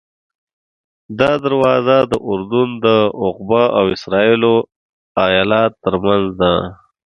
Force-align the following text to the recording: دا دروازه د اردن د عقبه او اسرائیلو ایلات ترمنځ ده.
دا 1.19 1.31
دروازه 1.45 1.97
د 2.11 2.13
اردن 2.29 2.69
د 2.85 2.87
عقبه 3.23 3.63
او 3.77 3.85
اسرائیلو 3.95 4.55
ایلات 5.25 5.71
ترمنځ 5.85 6.25
ده. 6.41 6.53